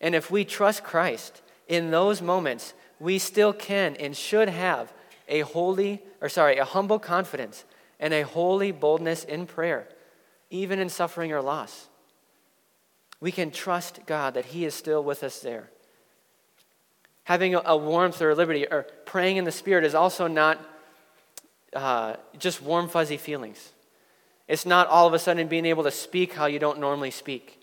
[0.00, 4.92] And if we trust Christ in those moments, we still can and should have
[5.28, 7.64] a holy, or sorry, a humble confidence
[8.00, 9.88] and a holy boldness in prayer,
[10.50, 11.88] even in suffering or loss.
[13.20, 15.70] We can trust God that He is still with us there.
[17.24, 20.58] Having a, warmth or a liberty or praying in the Spirit is also not
[21.72, 23.72] uh, just warm, fuzzy feelings.
[24.48, 27.62] It's not all of a sudden being able to speak how you don't normally speak,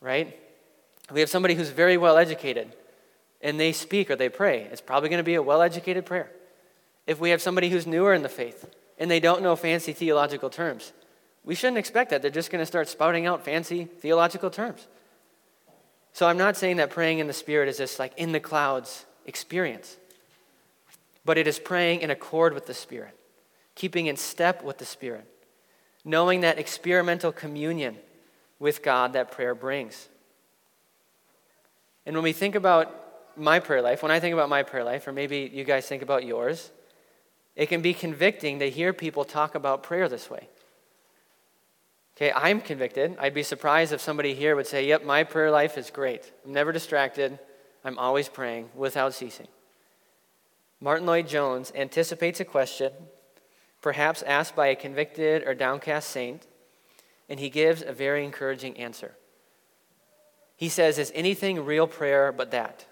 [0.00, 0.38] right?
[1.10, 2.72] We have somebody who's very well educated
[3.40, 4.62] and they speak or they pray.
[4.72, 6.30] It's probably going to be a well educated prayer.
[7.06, 8.68] If we have somebody who's newer in the faith
[8.98, 10.92] and they don't know fancy theological terms,
[11.44, 12.22] we shouldn't expect that.
[12.22, 14.86] They're just going to start spouting out fancy theological terms.
[16.12, 19.04] So I'm not saying that praying in the Spirit is this like in the clouds
[19.26, 19.96] experience,
[21.24, 23.14] but it is praying in accord with the Spirit,
[23.74, 25.26] keeping in step with the Spirit,
[26.04, 27.96] knowing that experimental communion
[28.58, 30.08] with God that prayer brings.
[32.06, 33.05] And when we think about
[33.36, 36.02] my prayer life, when I think about my prayer life, or maybe you guys think
[36.02, 36.70] about yours,
[37.54, 40.48] it can be convicting to hear people talk about prayer this way.
[42.16, 43.16] Okay, I'm convicted.
[43.18, 46.32] I'd be surprised if somebody here would say, Yep, my prayer life is great.
[46.44, 47.38] I'm never distracted.
[47.84, 49.48] I'm always praying without ceasing.
[50.80, 52.92] Martyn Lloyd-Jones anticipates a question,
[53.80, 56.46] perhaps asked by a convicted or downcast saint,
[57.28, 59.14] and he gives a very encouraging answer.
[60.56, 62.86] He says, Is anything real prayer but that?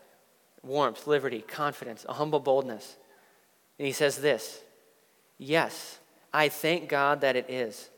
[0.64, 2.96] Warmth, liberty, confidence, a humble boldness.
[3.78, 4.62] And he says this
[5.38, 5.98] Yes,
[6.32, 7.90] I thank God that it is.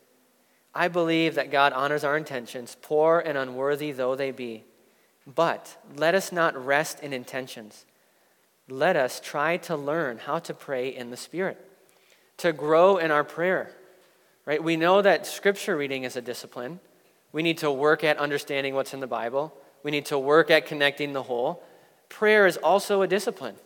[0.75, 4.65] I believe that God honors our intentions, poor and unworthy though they be.
[5.27, 7.85] But let us not rest in intentions.
[8.69, 11.59] Let us try to learn how to pray in the Spirit,
[12.39, 13.71] to grow in our prayer.
[14.45, 14.63] Right?
[14.63, 16.79] We know that scripture reading is a discipline.
[17.33, 19.53] We need to work at understanding what's in the Bible.
[19.83, 21.63] We need to work at connecting the whole.
[22.09, 23.57] Prayer is also a discipline.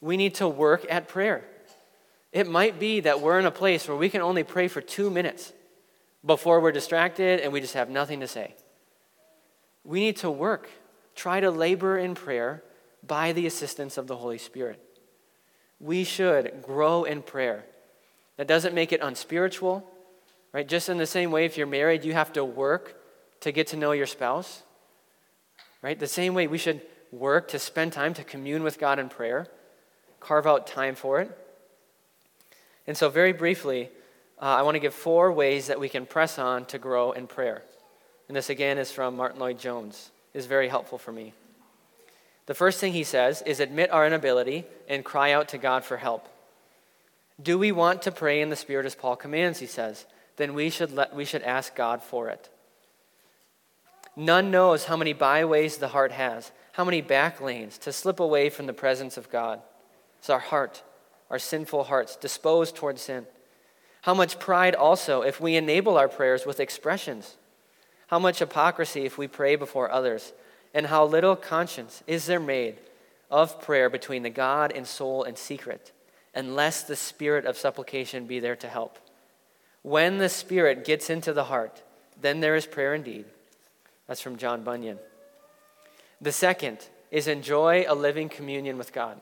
[0.00, 1.44] We need to work at prayer.
[2.32, 5.10] It might be that we're in a place where we can only pray for two
[5.10, 5.52] minutes
[6.24, 8.54] before we're distracted and we just have nothing to say.
[9.84, 10.68] We need to work,
[11.14, 12.62] try to labor in prayer
[13.06, 14.80] by the assistance of the Holy Spirit.
[15.80, 17.64] We should grow in prayer.
[18.36, 19.84] That doesn't make it unspiritual,
[20.52, 20.68] right?
[20.68, 22.96] Just in the same way, if you're married, you have to work
[23.40, 24.62] to get to know your spouse,
[25.82, 25.98] right?
[25.98, 29.46] The same way we should work to spend time to commune with God in prayer,
[30.20, 31.36] carve out time for it.
[32.86, 33.90] And so, very briefly,
[34.40, 37.26] uh, I want to give four ways that we can press on to grow in
[37.26, 37.62] prayer.
[38.28, 40.10] And this again is from Martyn Lloyd-Jones.
[40.34, 41.34] is very helpful for me.
[42.46, 45.98] The first thing he says is admit our inability and cry out to God for
[45.98, 46.28] help.
[47.42, 50.70] Do we want to pray in the Spirit as Paul commands, he says, then we
[50.70, 52.48] should, let, we should ask God for it.
[54.16, 58.48] None knows how many byways the heart has, how many back lanes to slip away
[58.48, 59.60] from the presence of God.
[60.18, 60.82] It's our heart,
[61.28, 63.26] our sinful hearts, disposed toward sin.
[64.00, 67.36] How much pride also if we enable our prayers with expressions?
[68.06, 70.32] How much hypocrisy if we pray before others?
[70.72, 72.76] And how little conscience is there made
[73.30, 75.92] of prayer between the God and soul in secret,
[76.34, 78.98] unless the spirit of supplication be there to help?
[79.82, 81.82] When the spirit gets into the heart,
[82.18, 83.26] then there is prayer indeed.
[84.06, 84.98] That's from John Bunyan.
[86.20, 89.20] The second is enjoy a living communion with God.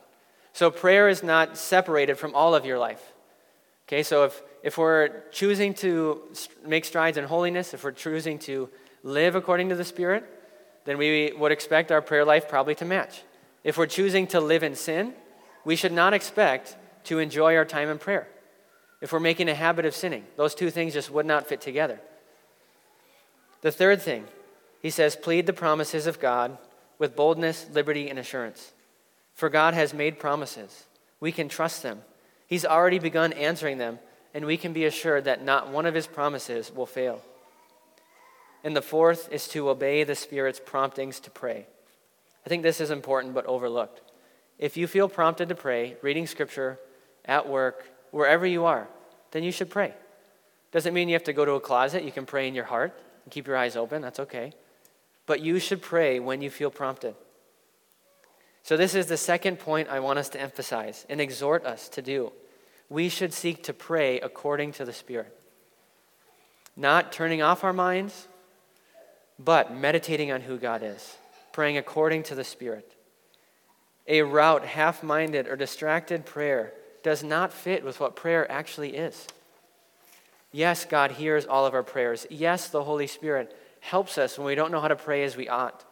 [0.53, 3.13] So prayer is not separated from all of your life.
[3.87, 6.21] Okay, so if if we're choosing to
[6.65, 8.69] make strides in holiness, if we're choosing to
[9.03, 10.25] live according to the Spirit,
[10.85, 13.23] then we would expect our prayer life probably to match.
[13.63, 15.13] If we're choosing to live in sin,
[15.63, 18.27] we should not expect to enjoy our time in prayer.
[19.01, 22.01] If we're making a habit of sinning, those two things just would not fit together.
[23.61, 24.25] The third thing,
[24.81, 26.57] he says, plead the promises of God
[26.99, 28.73] with boldness, liberty, and assurance.
[29.33, 30.85] For God has made promises.
[31.19, 32.01] We can trust them.
[32.45, 33.99] He's already begun answering them
[34.33, 37.21] and we can be assured that not one of his promises will fail.
[38.63, 41.65] And the fourth is to obey the Spirit's promptings to pray.
[42.45, 44.01] I think this is important but overlooked.
[44.57, 46.79] If you feel prompted to pray, reading scripture,
[47.25, 48.87] at work, wherever you are,
[49.31, 49.93] then you should pray.
[50.71, 52.03] Doesn't mean you have to go to a closet.
[52.03, 52.93] You can pray in your heart
[53.23, 54.01] and keep your eyes open.
[54.01, 54.53] That's okay.
[55.29, 57.13] But you should pray when you feel prompted.
[58.63, 62.01] So, this is the second point I want us to emphasize and exhort us to
[62.01, 62.31] do
[62.89, 65.31] we should seek to pray according to the Spirit.
[66.75, 68.27] Not turning off our minds,
[69.37, 71.15] but meditating on who God is,
[71.51, 72.95] praying according to the Spirit.
[74.07, 76.73] A route, half minded, or distracted prayer
[77.03, 79.27] does not fit with what prayer actually is.
[80.51, 82.25] Yes, God hears all of our prayers.
[82.31, 85.47] Yes, the Holy Spirit helps us when we don't know how to pray as we
[85.47, 85.83] ought.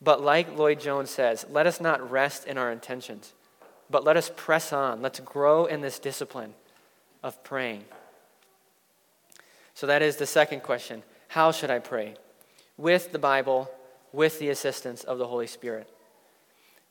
[0.00, 3.34] But like Lloyd-Jones says, let us not rest in our intentions.
[3.90, 5.02] But let us press on.
[5.02, 6.54] Let's grow in this discipline
[7.22, 7.84] of praying
[9.74, 12.14] So that is the second question How should I pray?
[12.76, 13.70] With the Bible,
[14.12, 15.88] with the assistance of the Holy Spirit.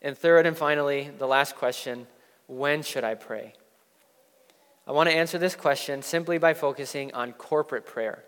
[0.02, 2.08] And third and finally, the last question
[2.48, 3.54] When should I pray?
[4.86, 8.24] I want to answer this question simply by focusing on corporate prayer.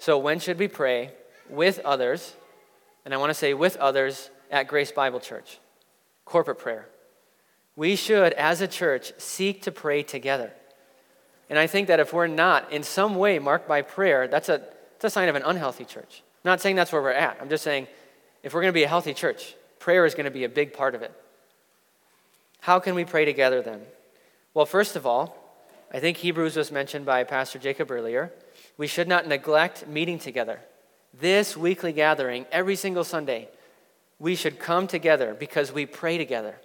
[0.00, 1.12] So, when should we pray
[1.50, 2.34] with others?
[3.04, 5.58] And I want to say with others at Grace Bible Church.
[6.24, 6.88] Corporate prayer.
[7.76, 10.52] We should, as a church, seek to pray together.
[11.50, 14.62] And I think that if we're not in some way marked by prayer, that's a,
[14.92, 16.22] that's a sign of an unhealthy church.
[16.44, 17.36] I'm not saying that's where we're at.
[17.38, 17.86] I'm just saying
[18.42, 20.72] if we're going to be a healthy church, prayer is going to be a big
[20.72, 21.12] part of it.
[22.60, 23.82] How can we pray together then?
[24.54, 25.36] Well, first of all,
[25.92, 28.32] I think Hebrews was mentioned by Pastor Jacob earlier.
[28.76, 30.60] We should not neglect meeting together.
[31.18, 33.48] This weekly gathering, every single Sunday,
[34.18, 36.56] we should come together because we pray together.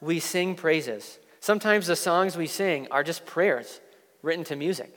[0.00, 1.18] We sing praises.
[1.40, 3.80] Sometimes the songs we sing are just prayers
[4.22, 4.92] written to music.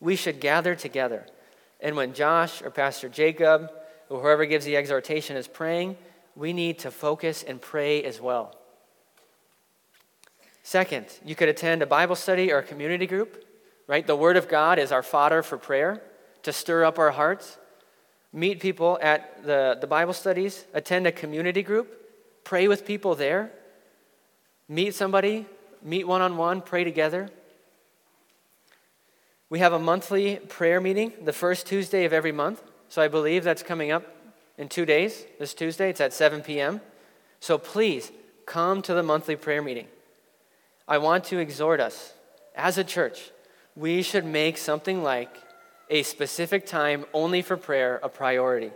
[0.00, 1.26] We should gather together.
[1.80, 3.70] And when Josh or Pastor Jacob
[4.08, 5.96] or whoever gives the exhortation is praying,
[6.34, 8.54] we need to focus and pray as well.
[10.62, 13.44] Second, you could attend a Bible study or a community group,
[13.86, 14.06] right?
[14.06, 16.02] The Word of God is our fodder for prayer
[16.42, 17.58] to stir up our hearts.
[18.32, 23.50] Meet people at the, the Bible studies, attend a community group, pray with people there,
[24.68, 25.46] meet somebody,
[25.82, 27.30] meet one on one, pray together.
[29.48, 32.62] We have a monthly prayer meeting the first Tuesday of every month.
[32.88, 34.04] So I believe that's coming up
[34.58, 35.90] in two days, this Tuesday.
[35.90, 36.80] It's at 7 p.m.
[37.40, 38.10] So please
[38.44, 39.86] come to the monthly prayer meeting.
[40.88, 42.12] I want to exhort us
[42.54, 43.30] as a church,
[43.76, 45.30] we should make something like
[45.90, 48.72] a specific time only for prayer a priority.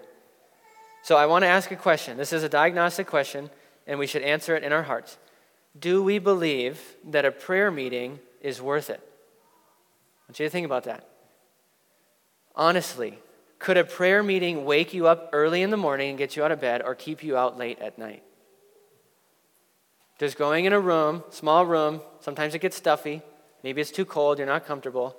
[1.02, 2.18] So I want to ask a question.
[2.18, 3.50] This is a diagnostic question,
[3.86, 5.16] and we should answer it in our hearts.
[5.78, 9.00] Do we believe that a prayer meeting is worth it?
[9.00, 11.08] I want you to think about that.
[12.54, 13.18] Honestly,
[13.58, 16.52] could a prayer meeting wake you up early in the morning and get you out
[16.52, 18.22] of bed or keep you out late at night?
[20.18, 23.22] Just going in a room, small room, sometimes it gets stuffy,
[23.62, 25.16] maybe it's too cold, you're not comfortable,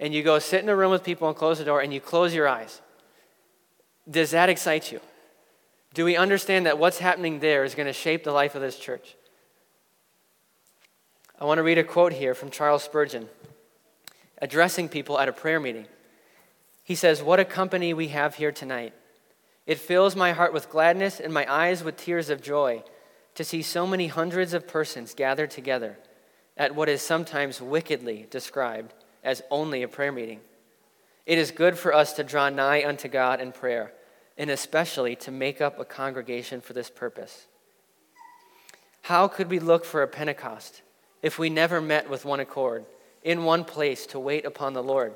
[0.00, 2.00] and you go sit in a room with people and close the door and you
[2.00, 2.80] close your eyes.
[4.10, 5.00] Does that excite you?
[5.94, 8.78] Do we understand that what's happening there is going to shape the life of this
[8.78, 9.16] church?
[11.40, 13.28] I want to read a quote here from Charles Spurgeon
[14.40, 15.86] addressing people at a prayer meeting.
[16.84, 18.94] He says, What a company we have here tonight.
[19.66, 22.82] It fills my heart with gladness and my eyes with tears of joy
[23.34, 25.98] to see so many hundreds of persons gathered together
[26.58, 28.92] at what is sometimes wickedly described
[29.22, 30.40] as only a prayer meeting.
[31.24, 33.92] It is good for us to draw nigh unto God in prayer,
[34.36, 37.46] and especially to make up a congregation for this purpose.
[39.02, 40.82] How could we look for a Pentecost
[41.22, 42.84] if we never met with one accord,
[43.22, 45.14] in one place to wait upon the Lord?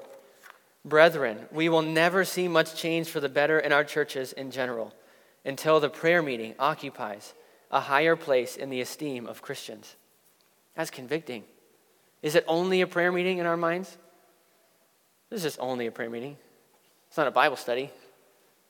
[0.85, 4.93] Brethren, we will never see much change for the better in our churches in general
[5.45, 7.35] until the prayer meeting occupies
[7.71, 9.97] a higher place in the esteem of Christians.
[10.77, 11.45] That's convicting.
[12.23, 13.97] Is it only a prayer meeting in our minds?
[15.31, 16.37] This is only a prayer meeting.
[17.09, 17.91] It's not a Bible study.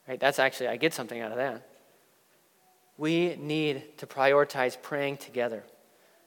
[0.09, 0.19] Right?
[0.19, 1.69] That's actually I get something out of that.
[2.97, 5.65] We need to prioritize praying together.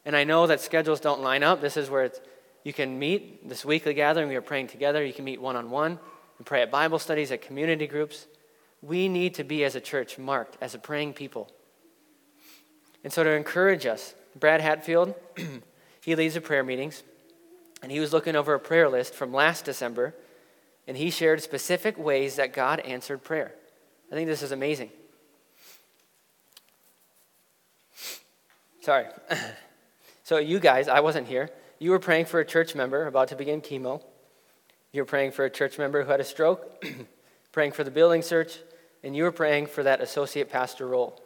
[0.06, 1.62] And I know that schedules don't line up.
[1.62, 2.12] This is where
[2.64, 4.28] you can meet this weekly gathering.
[4.28, 5.04] We are praying together.
[5.04, 6.00] You can meet one on one
[6.38, 8.28] and pray at Bible studies, at community groups.
[8.82, 11.50] We need to be, as a church, marked as a praying people.
[13.04, 15.16] And so, to encourage us, Brad Hatfield,
[16.02, 17.04] he leads the prayer meetings,
[17.82, 20.14] and he was looking over a prayer list from last December,
[20.88, 23.54] and he shared specific ways that God answered prayer.
[24.12, 24.92] I think this is amazing.
[28.82, 29.06] Sorry.
[30.24, 31.50] so, you guys, I wasn't here.
[31.80, 34.04] You were praying for a church member about to begin chemo.
[34.92, 36.86] You were praying for a church member who had a stroke,
[37.52, 38.60] praying for the building search,
[39.04, 41.22] and you were praying for that associate pastor role.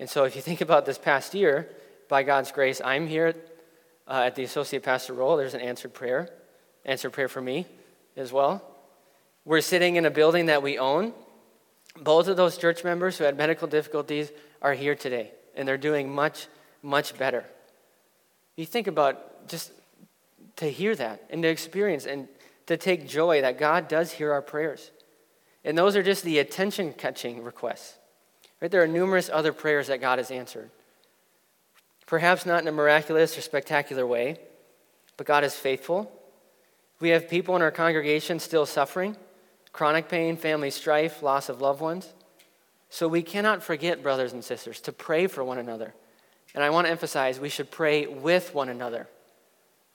[0.00, 1.68] And so, if you think about this past year,
[2.08, 3.34] by God's grace, I'm here
[4.08, 5.36] uh, at the associate pastor role.
[5.36, 6.30] There's an answered prayer,
[6.86, 7.66] answered prayer for me
[8.16, 8.64] as well.
[9.44, 11.12] We're sitting in a building that we own.
[12.00, 14.32] Both of those church members who had medical difficulties
[14.62, 16.46] are here today, and they're doing much,
[16.82, 17.44] much better.
[18.56, 19.70] You think about just
[20.56, 22.26] to hear that and to experience and
[22.66, 24.90] to take joy that God does hear our prayers.
[25.62, 27.99] And those are just the attention catching requests.
[28.60, 28.70] Right?
[28.70, 30.70] There are numerous other prayers that God has answered.
[32.06, 34.38] Perhaps not in a miraculous or spectacular way,
[35.16, 36.10] but God is faithful.
[36.98, 39.16] We have people in our congregation still suffering
[39.72, 42.12] chronic pain, family strife, loss of loved ones.
[42.88, 45.94] So we cannot forget, brothers and sisters, to pray for one another.
[46.54, 49.08] And I want to emphasize we should pray with one another.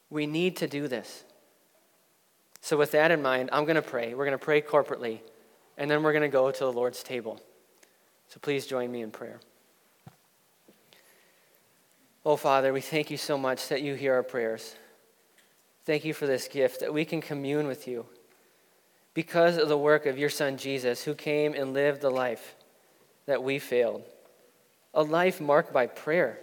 [0.10, 1.26] We need to do this.
[2.62, 4.14] So, with that in mind, I'm going to pray.
[4.14, 5.20] We're going to pray corporately,
[5.78, 7.42] and then we're going to go to the Lord's table.
[8.28, 9.40] So, please join me in prayer.
[12.26, 14.76] Oh, Father, we thank you so much that you hear our prayers.
[15.86, 18.08] Thank you for this gift that we can commune with you
[19.14, 22.56] because of the work of your Son Jesus, who came and lived the life
[23.28, 24.04] that we failed,
[24.94, 26.40] a life marked by prayer.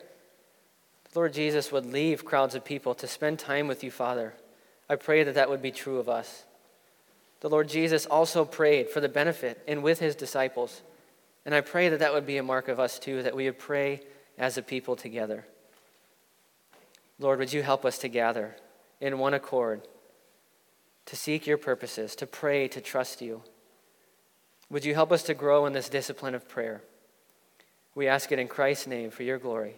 [1.12, 4.34] The Lord Jesus would leave crowds of people to spend time with you, Father.
[4.88, 6.44] I pray that that would be true of us.
[7.40, 10.82] The Lord Jesus also prayed for the benefit and with his disciples.
[11.44, 13.58] And I pray that that would be a mark of us too, that we would
[13.58, 14.02] pray
[14.38, 15.46] as a people together.
[17.18, 18.56] Lord, would you help us to gather
[19.00, 19.86] in one accord,
[21.06, 23.42] to seek your purposes, to pray, to trust you?
[24.70, 26.82] Would you help us to grow in this discipline of prayer?
[27.94, 29.74] We ask it in Christ's name for your glory,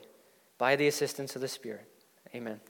[0.56, 1.88] by the assistance of the Spirit.
[2.34, 2.60] Amen.